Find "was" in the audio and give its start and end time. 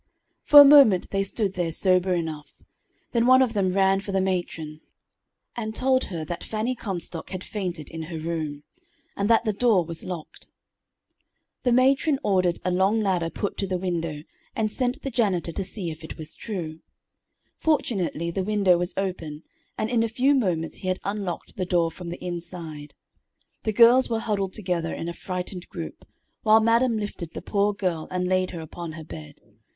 9.85-10.03, 16.17-16.33, 18.79-18.95